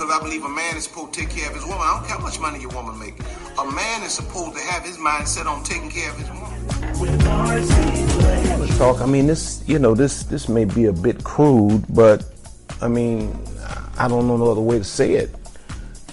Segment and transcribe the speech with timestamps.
[0.00, 1.80] because I believe a man is supposed to take care of his woman.
[1.82, 3.18] I don't care how much money your woman make.
[3.58, 6.50] A man is supposed to have his mind set on taking care of his woman.
[8.78, 9.02] talk.
[9.02, 12.24] I mean, this you know this this may be a bit crude, but
[12.80, 13.38] I mean,
[13.98, 15.34] I don't know no other way to say it.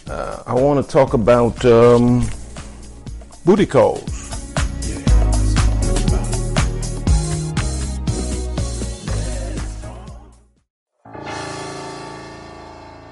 [0.09, 2.25] Uh, I want to talk about um,
[3.43, 4.13] booty calls.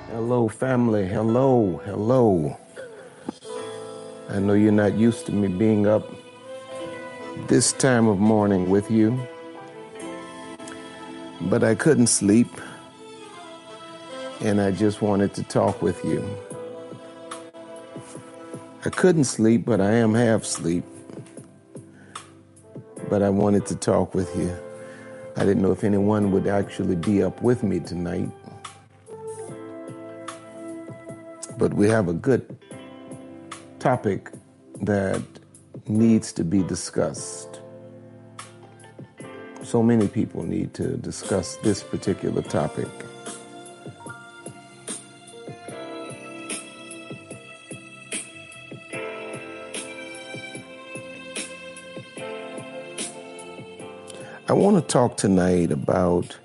[0.09, 1.05] Hello, family.
[1.05, 2.57] Hello, hello.
[4.29, 6.09] I know you're not used to me being up
[7.47, 9.19] this time of morning with you,
[11.41, 12.47] but I couldn't sleep
[14.39, 16.23] and I just wanted to talk with you.
[18.85, 20.83] I couldn't sleep, but I am half asleep.
[23.09, 24.55] But I wanted to talk with you.
[25.35, 28.29] I didn't know if anyone would actually be up with me tonight.
[31.57, 32.57] But we have a good
[33.79, 34.29] topic
[34.81, 35.23] that
[35.87, 37.61] needs to be discussed.
[39.63, 43.04] So many people need to discuss this particular topic.
[54.65, 56.39] Want to talk tonight about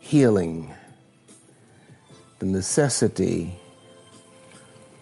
[0.00, 0.74] healing,
[2.40, 3.54] the necessity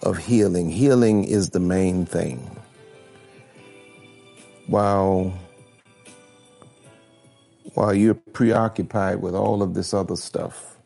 [0.02, 0.68] of healing.
[0.68, 2.58] Healing is the main thing.
[4.66, 5.32] While
[7.72, 10.76] while you're preoccupied with all of this other stuff,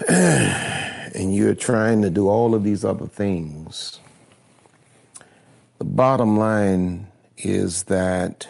[0.08, 4.00] and you're trying to do all of these other things,
[5.78, 7.06] the bottom line
[7.44, 8.48] is that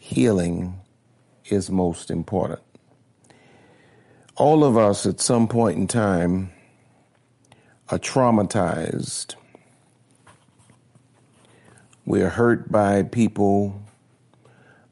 [0.00, 0.80] healing
[1.46, 2.60] is most important.
[4.36, 6.50] All of us at some point in time
[7.90, 9.34] are traumatized.
[12.06, 13.82] We're hurt by people.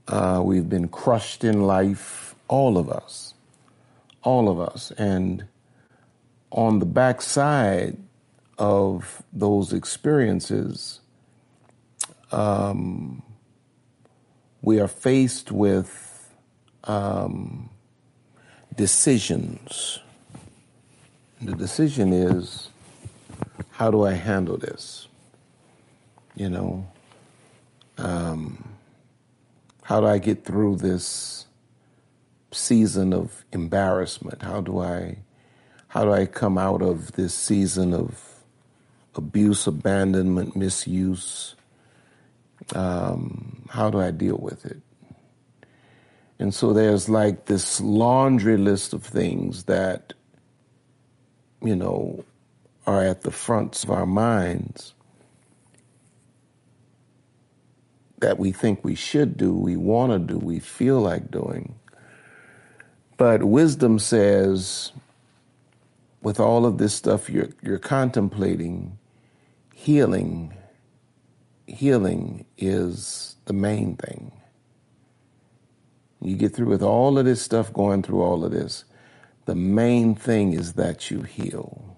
[0.07, 3.35] Uh, we've been crushed in life, all of us,
[4.23, 4.91] all of us.
[4.99, 5.47] And
[6.51, 7.97] on the backside
[8.59, 11.01] of those experiences,
[12.33, 13.23] um,
[14.63, 16.35] we are faced with
[16.85, 17.71] um,
[18.75, 20.01] decisions.
[21.41, 22.71] The decision is
[23.71, 25.07] how do I handle this?
[26.35, 26.87] You know,
[27.97, 28.65] um,
[29.83, 31.47] how do I get through this
[32.53, 34.43] season of embarrassment?
[34.43, 35.19] How do I,
[35.89, 38.43] how do I come out of this season of
[39.15, 41.55] abuse, abandonment, misuse?
[42.75, 44.81] Um, how do I deal with it?
[46.39, 50.13] And so there's like this laundry list of things that,
[51.63, 52.25] you know,
[52.87, 54.95] are at the fronts of our minds
[58.21, 61.75] that we think we should do, we want to do, we feel like doing.
[63.17, 64.93] But wisdom says,
[66.23, 68.99] with all of this stuff you're, you're contemplating,
[69.75, 70.55] healing,
[71.69, 74.33] healing is the main thing.
[76.21, 78.85] You get through with all of this stuff, going through all of this,
[79.45, 81.97] the main thing is that you heal.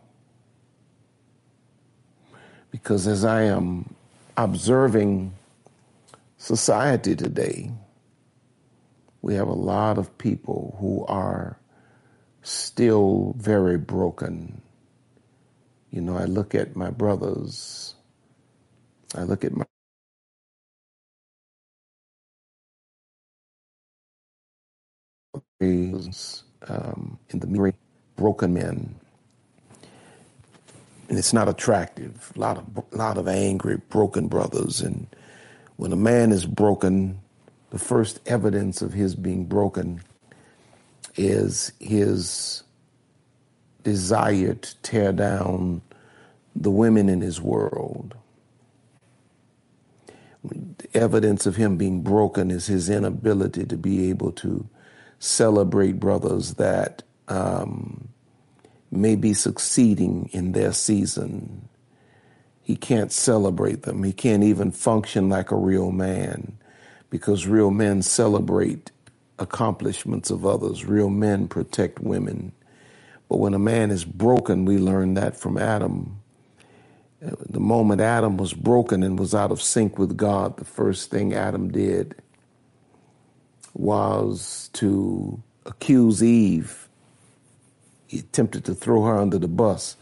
[2.71, 3.95] Because as I am
[4.37, 5.33] observing
[6.37, 7.73] society today,
[9.23, 11.59] we have a lot of people who are
[12.43, 14.63] still very broken.
[15.91, 17.95] You know, I look at my brothers,
[19.17, 19.65] I look at my
[26.69, 27.75] um, in the mirror,
[28.17, 28.95] broken men.
[31.09, 32.33] And it's not attractive.
[32.37, 34.81] A lot of lot of angry, broken brothers.
[34.81, 35.07] And
[35.77, 37.21] when a man is broken,
[37.71, 40.03] the first evidence of his being broken
[41.17, 42.65] is his
[43.85, 45.83] desire to tear down
[46.57, 48.17] the women in his world.
[50.95, 54.69] Evidence of him being broken is his inability to be able to
[55.21, 58.09] celebrate brothers that um,
[58.91, 61.69] may be succeeding in their season.
[62.63, 64.05] He can't celebrate them.
[64.05, 66.59] He can't even function like a real man
[67.11, 68.93] because real men celebrate
[69.39, 70.85] accomplishments of others.
[70.85, 72.53] Real men protect women.
[73.29, 76.20] But when a man is broken, we learn that from Adam.
[77.21, 81.35] The moment Adam was broken and was out of sync with God, the first thing
[81.35, 82.17] Adam did
[83.75, 86.89] was to accuse Eve.
[88.07, 89.97] He attempted to throw her under the bus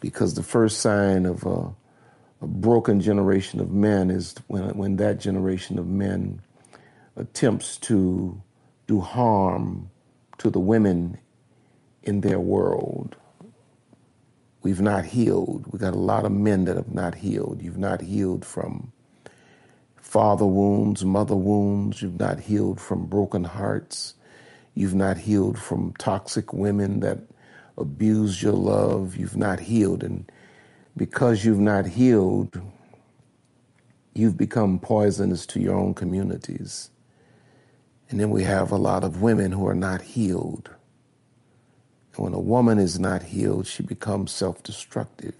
[0.00, 1.72] because the first sign of a,
[2.42, 6.40] a broken generation of men is when, when that generation of men
[7.16, 8.40] attempts to
[8.86, 9.90] do harm
[10.38, 11.18] to the women
[12.02, 13.16] in their world.
[14.62, 15.66] We've not healed.
[15.70, 17.62] We've got a lot of men that have not healed.
[17.62, 18.92] You've not healed from
[19.96, 22.02] father wounds, mother wounds.
[22.02, 24.14] You've not healed from broken hearts.
[24.74, 27.20] You've not healed from toxic women that
[27.78, 29.16] abused your love.
[29.16, 30.04] You've not healed.
[30.04, 30.30] And
[30.96, 32.60] because you've not healed,
[34.14, 36.90] you've become poisonous to your own communities.
[38.10, 40.70] And then we have a lot of women who are not healed.
[42.16, 45.34] And when a woman is not healed, she becomes self destructive.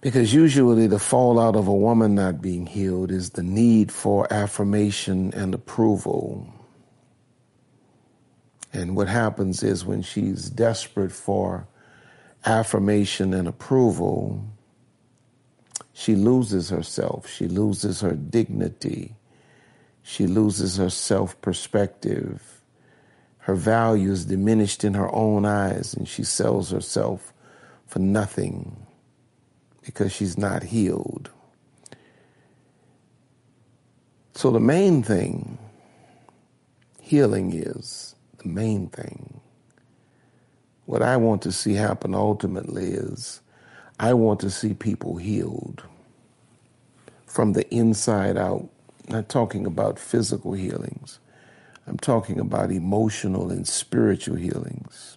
[0.00, 5.32] Because usually the fallout of a woman not being healed is the need for affirmation
[5.34, 6.46] and approval.
[8.74, 11.66] And what happens is when she's desperate for
[12.44, 14.44] affirmation and approval,
[15.94, 17.28] she loses herself.
[17.28, 19.14] She loses her dignity.
[20.02, 22.60] She loses her self perspective.
[23.44, 27.34] Her value is diminished in her own eyes, and she sells herself
[27.86, 28.86] for nothing
[29.82, 31.30] because she's not healed.
[34.34, 35.58] So, the main thing
[37.00, 39.42] healing is the main thing.
[40.86, 43.42] What I want to see happen ultimately is
[44.00, 45.82] I want to see people healed
[47.26, 48.68] from the inside out.
[49.08, 51.20] Not talking about physical healings.
[52.04, 55.16] Talking about emotional and spiritual healings.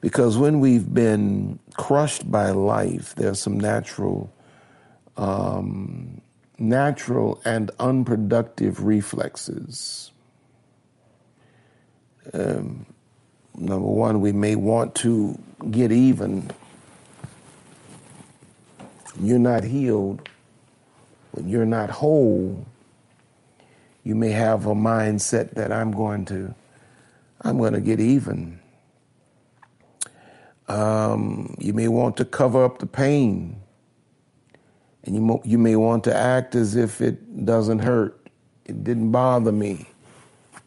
[0.00, 4.32] Because when we've been crushed by life, there's some natural,
[5.16, 6.20] um,
[6.58, 10.10] natural and unproductive reflexes
[12.32, 12.86] um,
[13.56, 15.38] number one, we may want to
[15.70, 16.50] get even.
[19.20, 20.28] You're not healed.
[21.32, 22.66] When you're not whole,
[24.04, 26.54] you may have a mindset that I'm going to,
[27.42, 28.60] I'm going to get even.
[30.68, 33.60] Um, you may want to cover up the pain,
[35.04, 38.28] and you mo- you may want to act as if it doesn't hurt.
[38.66, 39.86] It didn't bother me.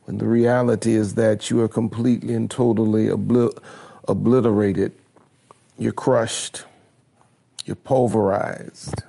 [0.05, 3.57] When the reality is that you are completely and totally obli-
[4.07, 4.93] obliterated,
[5.77, 6.63] you're crushed,
[7.65, 9.03] you're pulverized.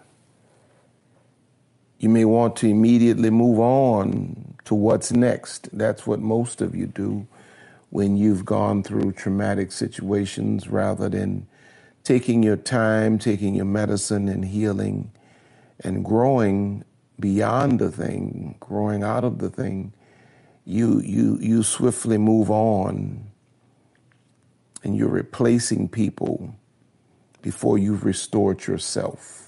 [2.02, 5.70] You may want to immediately move on to what's next.
[5.72, 7.28] That's what most of you do
[7.90, 11.46] when you've gone through traumatic situations rather than
[12.04, 15.12] taking your time, taking your medicine, and healing
[15.80, 16.84] and growing
[17.20, 19.94] beyond the thing, growing out of the thing
[20.64, 23.24] you you you swiftly move on
[24.84, 26.54] and you're replacing people
[27.42, 29.41] before you've restored yourself.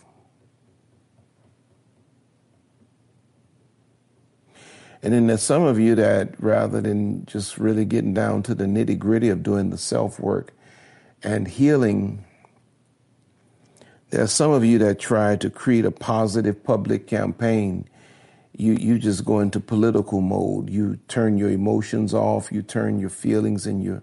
[5.04, 8.64] And then there's some of you that rather than just really getting down to the
[8.64, 10.52] nitty gritty of doing the self work
[11.22, 12.24] and healing,
[14.10, 17.88] there are some of you that try to create a positive public campaign
[18.56, 20.70] you you just go into political mode.
[20.70, 22.52] You turn your emotions off.
[22.52, 24.02] You turn your feelings and your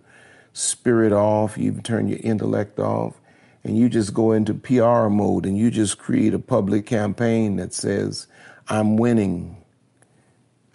[0.53, 1.57] spirit off.
[1.57, 3.15] You turn your intellect off,
[3.63, 5.45] and you just go into PR mode.
[5.45, 8.27] And you just create a public campaign that says,
[8.67, 9.55] "I'm winning.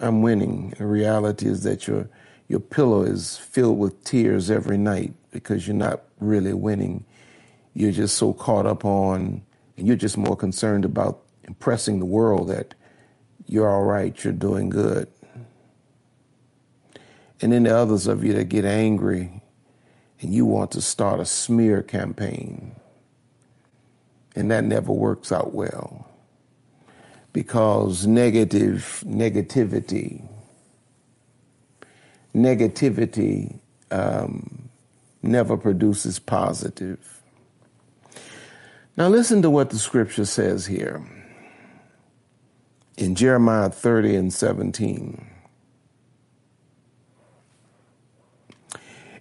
[0.01, 2.09] I'm winning." The reality is that your
[2.49, 7.05] your pillow is filled with tears every night because you're not really winning.
[7.75, 9.43] You're just so caught up on,
[9.77, 12.75] and you're just more concerned about impressing the world that
[13.47, 15.09] you're all right, you're doing good.
[17.41, 19.43] And then the others of you that get angry
[20.21, 22.75] and you want to start a smear campaign.
[24.35, 26.06] And that never works out well
[27.37, 30.27] because negative negativity
[32.35, 33.59] negativity
[33.91, 34.71] um,
[35.23, 37.23] never produces positive.
[38.97, 41.07] Now listen to what the scripture says here
[42.97, 45.31] in Jeremiah 30 and 17.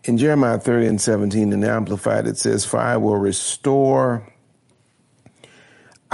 [0.05, 4.31] In Jeremiah 30 and 17, in the Amplified, it says, For I will restore,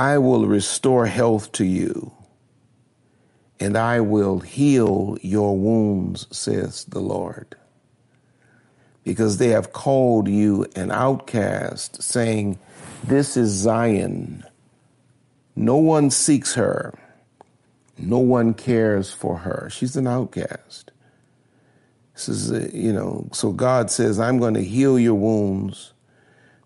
[0.01, 2.11] I will restore health to you
[3.59, 7.55] and I will heal your wounds, says the Lord.
[9.03, 12.57] Because they have called you an outcast, saying,
[13.03, 14.43] This is Zion.
[15.55, 16.97] No one seeks her.
[17.95, 19.69] No one cares for her.
[19.71, 20.89] She's an outcast.
[22.15, 25.93] This is, uh, you know, so God says, I'm going to heal your wounds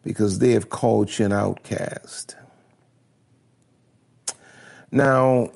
[0.06, 2.38] because they have called you an outcast.
[4.92, 5.52] Now,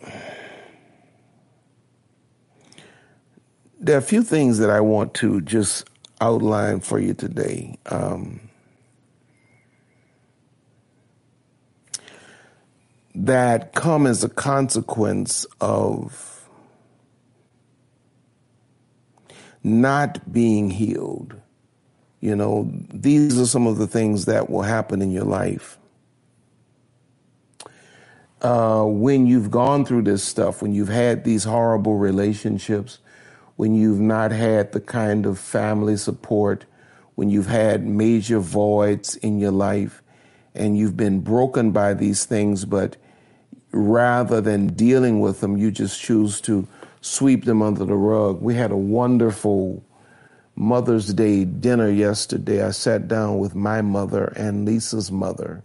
[3.79, 5.89] there are a few things that I want to just
[6.21, 7.77] outline for you today.
[7.85, 8.41] Um,
[13.15, 16.47] that come as a consequence of
[19.63, 21.35] not being healed.
[22.21, 25.78] You know, these are some of the things that will happen in your life.
[28.41, 32.99] Uh, when you've gone through this stuff, when you've had these horrible relationships,
[33.57, 36.65] when you've not had the kind of family support,
[37.15, 40.01] when you've had major voids in your life,
[40.55, 42.95] and you've been broken by these things, but
[43.71, 46.67] rather than dealing with them, you just choose to
[47.01, 48.41] sweep them under the rug.
[48.41, 49.83] We had a wonderful
[50.55, 52.63] Mother's Day dinner yesterday.
[52.63, 55.63] I sat down with my mother and Lisa's mother.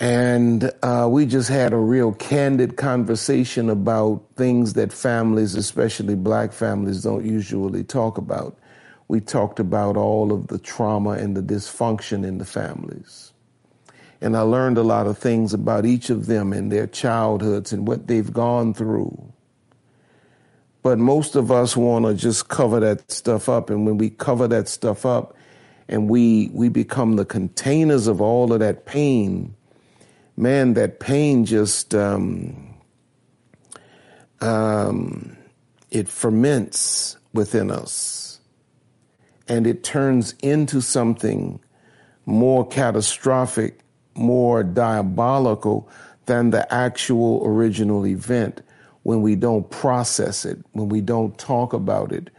[0.00, 6.52] And uh, we just had a real candid conversation about things that families, especially black
[6.52, 8.58] families, don't usually talk about.
[9.08, 13.30] We talked about all of the trauma and the dysfunction in the families
[14.20, 17.88] and I learned a lot of things about each of them and their childhoods and
[17.88, 19.32] what they've gone through.
[20.82, 23.70] But most of us want to just cover that stuff up.
[23.70, 25.34] And when we cover that stuff up
[25.88, 29.54] and we, we become the containers of all of that pain,
[30.40, 32.74] man, that pain just, um,
[34.40, 35.36] um,
[35.90, 38.40] it ferments within us.
[39.48, 41.60] And it turns into something
[42.26, 43.80] more catastrophic
[44.14, 45.88] more diabolical
[46.26, 48.62] than the actual original event
[49.02, 52.30] when we don't process it, when we don't talk about it,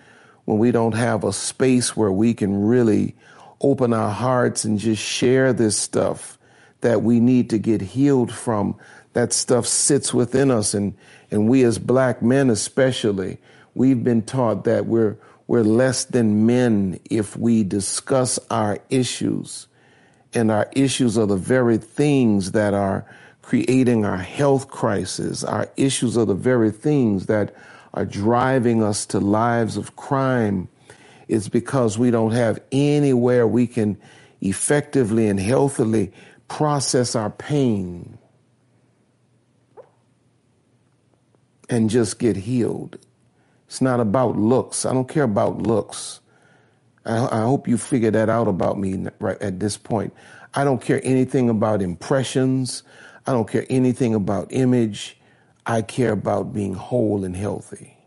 [0.45, 3.15] when we don't have a space where we can really
[3.61, 6.37] open our hearts and just share this stuff
[6.81, 8.75] that we need to get healed from.
[9.13, 10.95] That stuff sits within us and,
[11.29, 13.37] and we as black men especially,
[13.73, 19.67] we've been taught that we're we're less than men if we discuss our issues
[20.33, 23.05] and our issues are the very things that are
[23.41, 25.43] creating our health crisis.
[25.43, 27.53] Our issues are the very things that
[27.93, 30.69] are driving us to lives of crime.
[31.27, 33.97] It's because we don't have anywhere we can
[34.39, 36.11] effectively and healthily
[36.51, 38.17] process our pain
[41.69, 42.97] and just get healed.
[43.67, 44.85] It's not about looks.
[44.85, 46.19] I don't care about looks.
[47.05, 50.13] I, I hope you figure that out about me right at this point.
[50.53, 52.83] I don't care anything about impressions.
[53.25, 55.17] I don't care anything about image.
[55.65, 57.97] I care about being whole and healthy.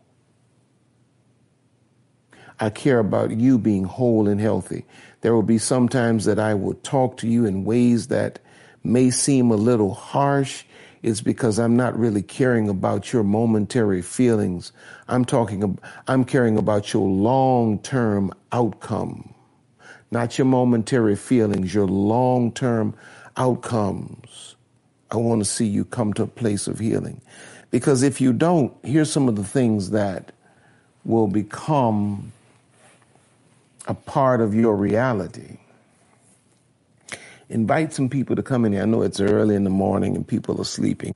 [2.60, 4.84] I care about you being whole and healthy.
[5.24, 8.40] There will be some times that I will talk to you in ways that
[8.82, 10.64] may seem a little harsh.
[11.02, 14.70] It's because I'm not really caring about your momentary feelings.
[15.08, 15.78] I'm talking,
[16.08, 19.32] I'm caring about your long term outcome,
[20.10, 22.94] not your momentary feelings, your long term
[23.38, 24.56] outcomes.
[25.10, 27.22] I want to see you come to a place of healing.
[27.70, 30.32] Because if you don't, here's some of the things that
[31.02, 32.30] will become
[33.86, 35.58] a part of your reality.
[37.48, 38.82] Invite some people to come in here.
[38.82, 41.14] I know it's early in the morning and people are sleeping.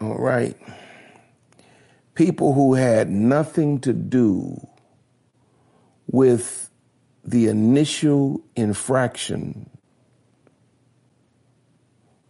[0.00, 0.56] All right.
[2.14, 4.66] People who had nothing to do
[6.08, 6.70] with
[7.24, 9.70] the initial infraction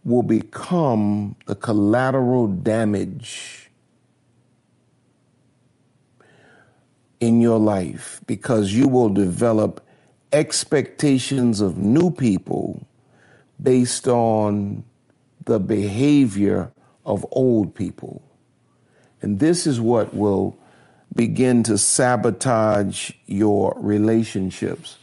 [0.05, 3.62] will become the collateral damage
[7.23, 9.85] in your life because you will develop
[10.33, 12.85] expectations of new people
[13.61, 14.83] based on
[15.45, 16.71] the behavior
[17.05, 18.21] of old people.
[19.21, 20.57] And this is what will
[21.15, 24.97] begin to sabotage your relationships.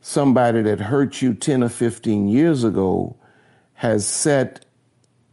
[0.00, 3.16] Somebody that hurt you 10 or 15 years ago
[3.74, 4.66] has set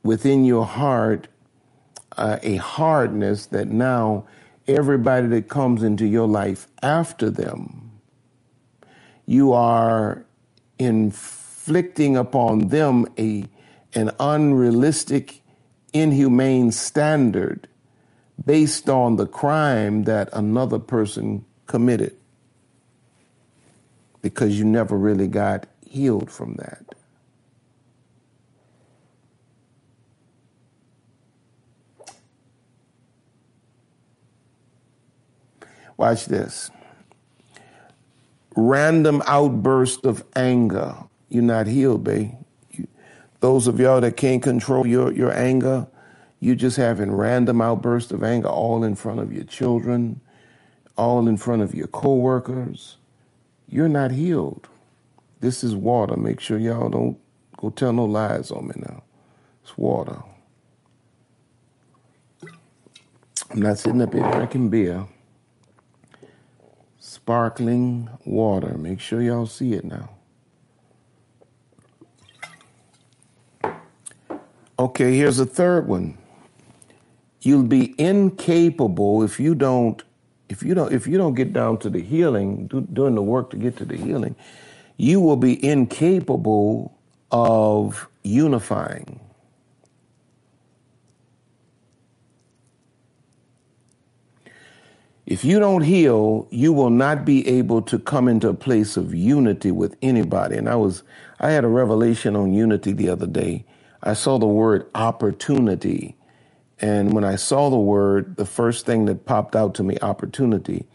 [0.04, 1.28] within your heart
[2.18, 4.26] uh, a hardness that now
[4.68, 7.92] everybody that comes into your life after them,
[9.26, 10.26] you are
[10.80, 13.46] inflicting upon them a
[13.96, 15.42] an unrealistic,
[15.94, 17.68] inhumane standard
[18.46, 22.16] based on the crime that another person committed
[24.22, 26.97] because you never really got healed from that.
[35.98, 36.72] Watch this.
[38.56, 40.96] Random outburst of anger.
[41.30, 42.32] You're not healed, babe.
[42.72, 42.88] You,
[43.40, 45.88] those of y'all that can't control your, your anger,
[46.40, 50.22] you're just having random outbursts of anger all in front of your children,
[50.98, 52.98] all in front of your coworkers.
[53.70, 54.70] You're not healed.
[55.42, 56.18] This is water.
[56.18, 57.18] Make sure y'all don't
[57.58, 59.04] go tell no lies on me now.
[59.64, 60.18] It's water.
[63.52, 65.08] I'm not sitting up here drinking beer
[67.08, 68.78] sparkling water.
[68.78, 70.10] Make sure y'all see it now.
[74.78, 76.18] Okay, here's a third one.
[77.42, 80.04] You'll be incapable if you don't
[80.50, 83.52] if you don't if you don't get down to the healing, do, doing the work
[83.52, 84.36] to get to the healing,
[84.98, 86.98] you will be incapable
[87.32, 89.20] of unifying.
[95.28, 99.16] If you don't heal, you will not be able to come into a place of
[99.16, 100.58] unity with anybody.
[100.58, 101.04] And I was,
[101.42, 103.66] I had a revelation on unity the other day.
[104.04, 106.16] I saw the word opportunity.
[106.82, 110.86] And when I saw the word, the first thing that popped out to me, opportunity,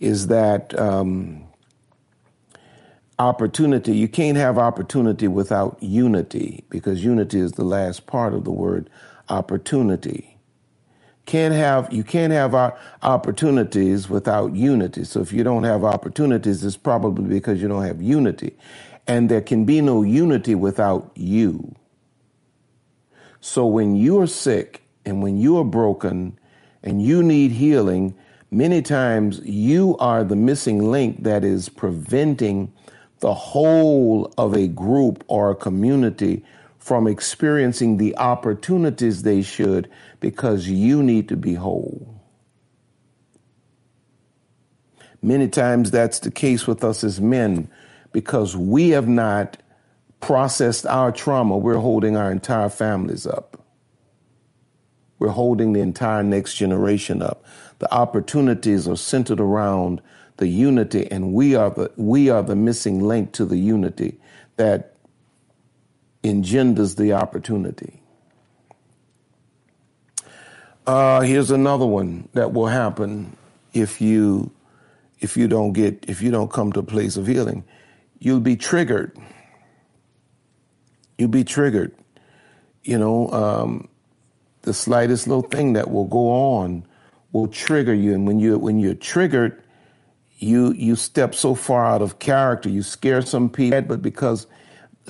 [0.00, 1.44] is that um,
[3.18, 8.52] opportunity, you can't have opportunity without unity because unity is the last part of the
[8.52, 8.90] word
[9.30, 10.29] opportunity
[11.30, 12.54] can't have you can't have
[13.02, 15.04] opportunities without unity.
[15.04, 18.56] So if you don't have opportunities, it's probably because you don't have unity,
[19.06, 21.76] and there can be no unity without you.
[23.40, 26.38] So when you are sick and when you are broken
[26.82, 28.14] and you need healing,
[28.50, 32.72] many times you are the missing link that is preventing
[33.20, 36.44] the whole of a group or a community
[36.80, 39.88] from experiencing the opportunities they should
[40.18, 42.20] because you need to be whole.
[45.22, 47.70] Many times that's the case with us as men
[48.12, 49.58] because we have not
[50.20, 51.58] processed our trauma.
[51.58, 53.62] We're holding our entire families up.
[55.18, 57.44] We're holding the entire next generation up.
[57.78, 60.00] The opportunities are centered around
[60.38, 64.18] the unity and we are the we are the missing link to the unity
[64.56, 64.96] that
[66.22, 68.00] engenders the opportunity.
[70.86, 73.36] Uh, here's another one that will happen
[73.72, 74.50] if you
[75.20, 77.64] if you don't get if you don't come to a place of healing.
[78.18, 79.16] You'll be triggered.
[81.16, 81.94] You'll be triggered.
[82.82, 83.88] You know, um,
[84.62, 86.84] the slightest little thing that will go on
[87.32, 89.62] will trigger you, and when you when you're triggered,
[90.38, 92.68] you you step so far out of character.
[92.68, 94.46] You scare some people, but because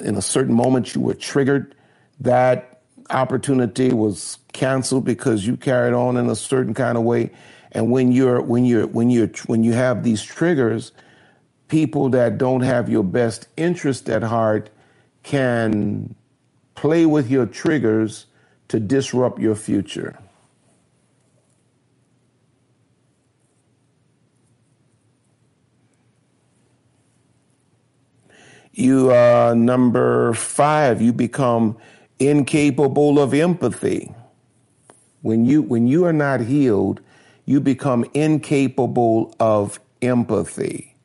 [0.00, 1.74] in a certain moment you were triggered,
[2.20, 7.30] that opportunity was canceled because you carried on in a certain kind of way.
[7.72, 10.92] And when you're when you're when you're when you have these triggers,
[11.68, 14.70] people that don't have your best interest at heart
[15.22, 16.14] can
[16.74, 18.26] play with your triggers
[18.68, 20.18] to disrupt your future.
[28.80, 31.76] You are number five, you become
[32.18, 34.14] incapable of empathy.
[35.20, 37.02] When you when you are not healed,
[37.44, 40.96] you become incapable of empathy.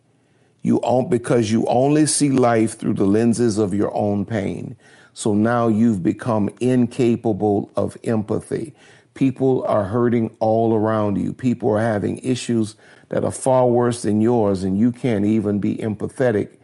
[0.62, 4.78] You because you only see life through the lenses of your own pain.
[5.12, 8.74] So now you've become incapable of empathy.
[9.16, 11.34] People are hurting all around you.
[11.34, 12.76] People are having issues
[13.10, 16.56] that are far worse than yours, and you can't even be empathetic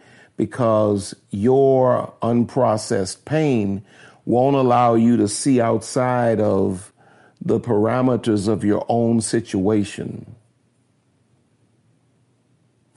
[0.41, 3.85] because your unprocessed pain
[4.25, 6.91] won't allow you to see outside of
[7.39, 10.35] the parameters of your own situation.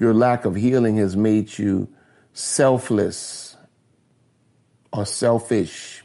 [0.00, 1.86] Your lack of healing has made you
[2.32, 3.58] selfless
[4.90, 6.02] or selfish.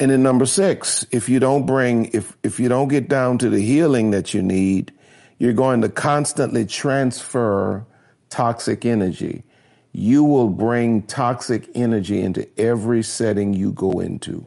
[0.00, 3.50] And then number six, if you don't bring, if, if you don't get down to
[3.50, 4.92] the healing that you need,
[5.38, 7.84] you're going to constantly transfer
[8.30, 9.44] toxic energy.
[9.92, 14.46] You will bring toxic energy into every setting you go into.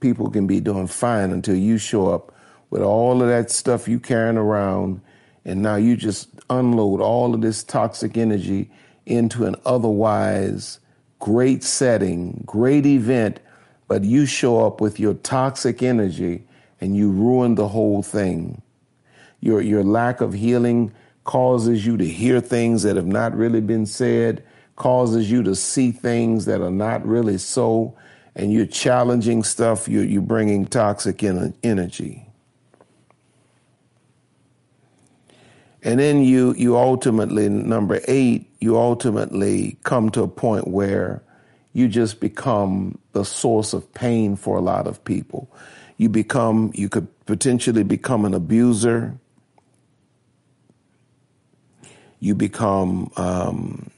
[0.00, 2.34] People can be doing fine until you show up
[2.70, 5.02] with all of that stuff you carrying around,
[5.44, 8.70] and now you just unload all of this toxic energy
[9.04, 10.78] into an otherwise
[11.18, 13.40] great setting, great event,
[13.88, 16.44] but you show up with your toxic energy
[16.80, 18.60] and you ruin the whole thing.
[19.40, 20.92] Your, your lack of healing
[21.24, 24.44] causes you to hear things that have not really been said,
[24.76, 27.96] causes you to see things that are not really so,
[28.34, 32.26] and you're challenging stuff, you're, you're bringing toxic energy.
[35.82, 41.22] And then you, you ultimately, number eight, you ultimately come to a point where
[41.72, 45.48] you just become the source of pain for a lot of people.
[45.98, 49.16] You become, you could potentially become an abuser.
[52.18, 53.88] You become um,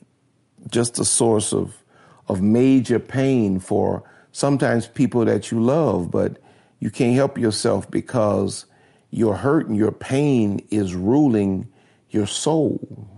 [0.70, 1.82] just a source of,
[2.28, 4.02] of major pain for
[4.32, 6.36] sometimes people that you love, but
[6.78, 8.66] you can't help yourself because
[9.10, 11.66] your hurt and your pain is ruling
[12.10, 13.17] your soul.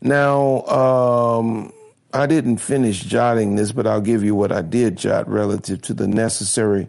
[0.00, 1.72] Now, um,
[2.12, 5.94] I didn't finish jotting this, but I'll give you what I did jot relative to
[5.94, 6.88] the necessary,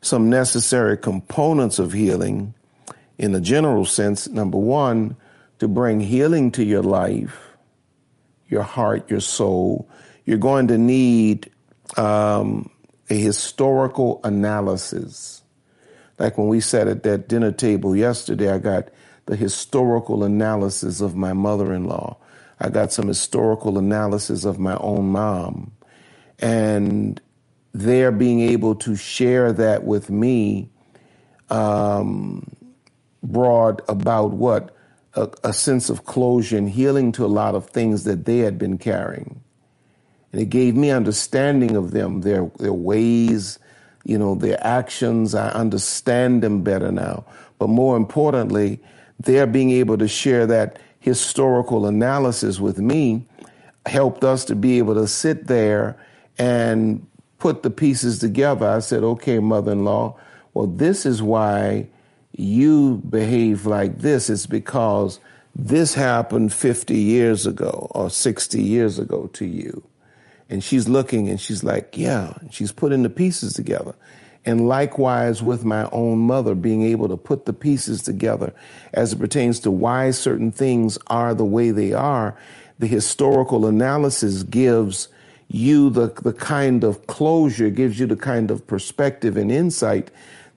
[0.00, 2.54] some necessary components of healing
[3.18, 4.28] in a general sense.
[4.28, 5.16] Number one,
[5.58, 7.38] to bring healing to your life,
[8.48, 9.88] your heart, your soul,
[10.24, 11.50] you're going to need
[11.96, 12.70] um,
[13.10, 15.42] a historical analysis.
[16.18, 18.88] Like when we sat at that dinner table yesterday, I got
[19.26, 22.16] the historical analysis of my mother in law.
[22.60, 25.72] I got some historical analysis of my own mom.
[26.38, 27.20] And
[27.72, 30.68] their being able to share that with me
[31.50, 32.50] um,
[33.22, 34.74] brought about what?
[35.14, 38.58] A, a sense of closure and healing to a lot of things that they had
[38.58, 39.40] been carrying.
[40.32, 43.58] And it gave me understanding of them, their, their ways,
[44.04, 45.34] you know, their actions.
[45.34, 47.24] I understand them better now.
[47.58, 48.80] But more importantly,
[49.18, 53.26] their being able to share that historical analysis with me
[53.86, 55.96] helped us to be able to sit there
[56.38, 57.06] and
[57.38, 58.66] put the pieces together.
[58.68, 60.16] I said, okay, mother in law,
[60.54, 61.88] well, this is why
[62.32, 64.28] you behave like this.
[64.28, 65.20] It's because
[65.54, 69.82] this happened 50 years ago or 60 years ago to you.
[70.50, 73.94] And she's looking and she's like, yeah, she's putting the pieces together.
[74.48, 78.54] And likewise with my own mother, being able to put the pieces together
[78.94, 82.34] as it pertains to why certain things are the way they are.
[82.78, 85.08] The historical analysis gives
[85.48, 90.10] you the, the kind of closure, gives you the kind of perspective and insight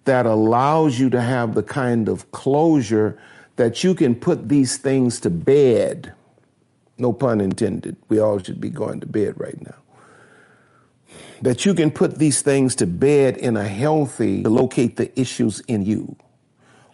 [0.06, 3.20] that allows you to have the kind of closure
[3.58, 6.14] that you can put these things to bed.
[6.98, 7.98] No pun intended.
[8.08, 9.76] We all should be going to bed right now
[11.42, 15.60] that you can put these things to bed in a healthy to locate the issues
[15.62, 16.16] in you.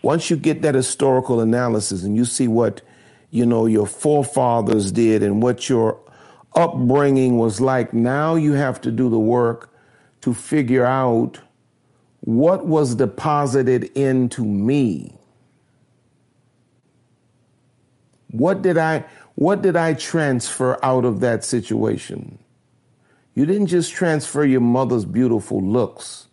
[0.01, 2.81] Once you get that historical analysis and you see what,
[3.29, 5.99] you know, your forefathers did and what your
[6.55, 9.73] upbringing was like, now you have to do the work
[10.21, 11.39] to figure out
[12.21, 15.13] what was deposited into me.
[18.31, 19.05] What did I
[19.36, 22.39] what did I transfer out of that situation?
[23.38, 26.26] You didn't just transfer your mother's beautiful looks.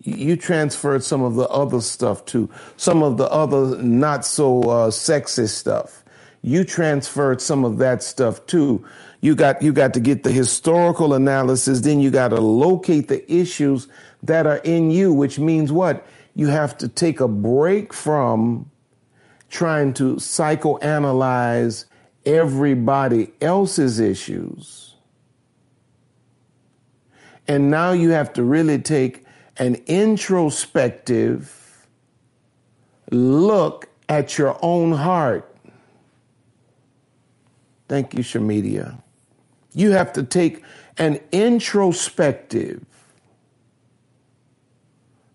[0.00, 4.90] You transferred some of the other stuff too, some of the other not so uh,
[4.90, 6.02] sexy stuff.
[6.42, 8.84] You transferred some of that stuff too.
[9.20, 11.82] You got you got to get the historical analysis.
[11.82, 13.86] Then you got to locate the issues
[14.24, 16.04] that are in you, which means what?
[16.34, 18.68] You have to take a break from
[19.50, 21.84] trying to psychoanalyze
[22.26, 24.81] everybody else's issues
[27.48, 29.24] and now you have to really take
[29.58, 31.58] an introspective
[33.10, 35.54] look at your own heart.
[37.88, 39.02] Thank you, Shamedia.
[39.74, 40.62] You have to take
[40.98, 42.84] an introspective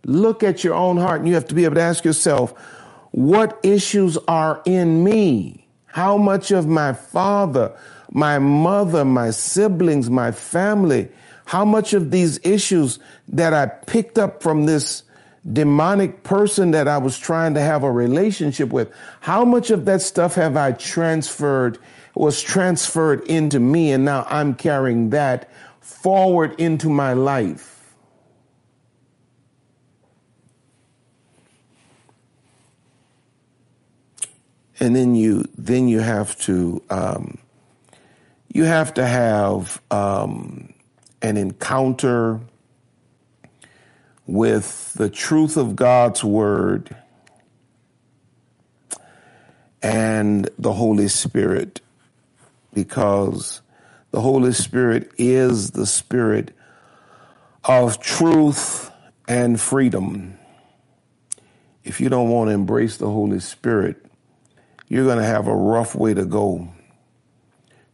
[0.07, 2.53] look at your own heart and you have to be able to ask yourself,
[3.11, 5.67] what issues are in me?
[5.85, 7.75] How much of my father,
[8.11, 11.09] my mother, my siblings, my family
[11.47, 15.03] how much of these issues that I picked up from this
[15.53, 20.01] demonic person that I was trying to have a relationship with, how much of that
[20.01, 21.77] stuff have I transferred,
[22.15, 27.95] was transferred into me, and now I'm carrying that forward into my life?
[34.81, 37.37] And then you, then you have to, um,
[38.49, 40.73] you have to have um,
[41.21, 42.39] an encounter
[44.25, 46.95] with the truth of God's word
[49.81, 51.81] and the Holy Spirit
[52.73, 53.61] because
[54.11, 56.55] the Holy Spirit is the spirit
[57.63, 58.91] of truth
[59.27, 60.37] and freedom.
[61.83, 64.05] If you don't want to embrace the Holy Spirit,
[64.87, 66.69] you're going to have a rough way to go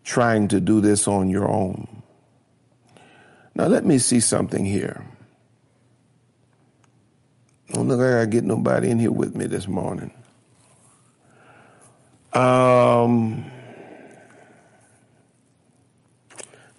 [0.04, 1.93] trying to do this on your own.
[3.56, 5.06] Now, let me see something here.
[7.72, 10.12] Don't look like I get nobody in here with me this morning.
[12.34, 13.46] Um,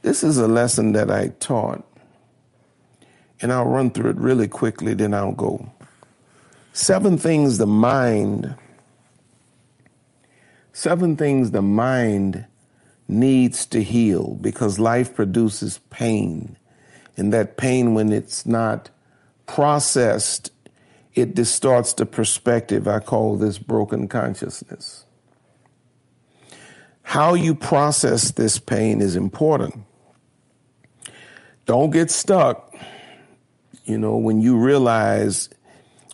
[0.03, 1.85] this is a lesson that I taught,
[3.41, 5.71] and I'll run through it really quickly, then I'll go.
[6.73, 8.57] Seven things the mind,
[10.73, 12.47] seven things the mind
[13.07, 16.57] needs to heal because life produces pain.
[17.17, 18.91] And that pain, when it's not
[19.47, 20.51] processed,
[21.15, 22.89] it distorts the perspective.
[22.89, 25.05] I call this broken consciousness.
[27.03, 29.85] How you process this pain is important.
[31.67, 32.75] Don't get stuck.
[33.85, 35.51] You know, when you realize,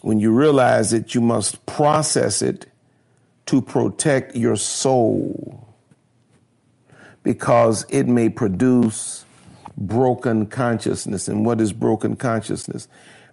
[0.03, 2.67] when you realize that you must process it
[3.47, 5.67] to protect your soul
[7.23, 9.25] because it may produce
[9.81, 11.27] broken consciousness.
[11.27, 12.87] And what is broken consciousness?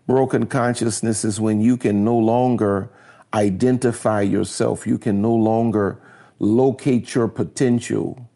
[0.07, 2.89] Broken consciousness is when you can no longer
[3.33, 4.87] identify yourself.
[4.87, 5.99] You can no longer
[6.39, 8.29] locate your potential.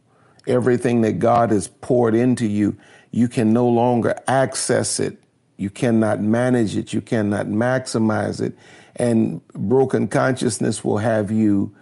[0.45, 2.75] Everything that God has poured into you,
[3.11, 5.17] you can no longer access it.
[5.55, 6.91] You cannot manage it.
[6.91, 8.55] You cannot maximize it.
[8.97, 11.73] And broken consciousness will have you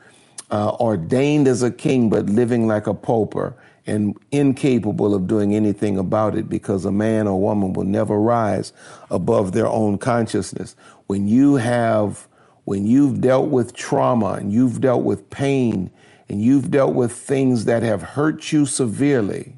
[0.52, 3.56] uh, ordained as a king, but living like a pauper
[3.90, 8.72] and incapable of doing anything about it because a man or woman will never rise
[9.10, 10.76] above their own consciousness.
[11.08, 12.28] When you have,
[12.66, 15.90] when you've dealt with trauma and you've dealt with pain
[16.30, 19.56] and you've dealt with things that have hurt you severely,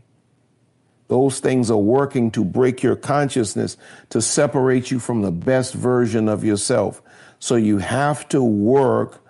[1.09, 3.75] those things are working to break your consciousness
[4.11, 7.01] to separate you from the best version of yourself.
[7.39, 9.21] So you have to work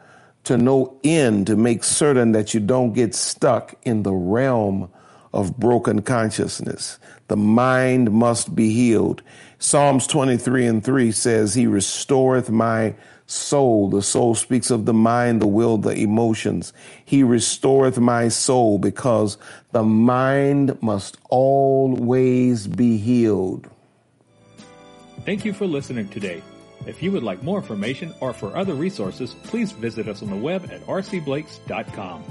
[0.44, 4.90] to no end to make certain that you don't get stuck in the realm
[5.34, 7.00] of broken consciousness.
[7.28, 9.22] The mind must be healed.
[9.60, 12.96] Psalms 23 and 3 says, He restoreth my
[13.28, 13.90] soul.
[13.90, 16.74] The soul speaks of the mind, the will, the emotions.
[17.06, 19.38] He restoreth my soul because
[19.72, 23.70] the mind must always be healed.
[25.26, 26.42] Thank you for listening today.
[26.86, 30.36] If you would like more information or for other resources, please visit us on the
[30.36, 32.24] web at rcblakes.com.